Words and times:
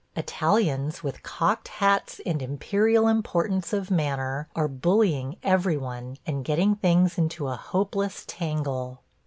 Italians, 0.15 1.03
with 1.03 1.21
cocked 1.21 1.67
hats 1.67 2.19
and 2.25 2.41
imperial 2.41 3.07
importance 3.07 3.71
of 3.71 3.91
manner, 3.91 4.47
are 4.55 4.67
bullying 4.67 5.35
every 5.43 5.77
one 5.77 6.17
and 6.25 6.43
getting 6.43 6.73
things 6.75 7.19
into 7.19 7.47
a 7.47 7.55
hopeless 7.55 8.23
tangle. 8.25 9.01